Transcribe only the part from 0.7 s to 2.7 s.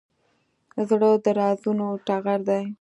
زړه د رازونو ټغر دی.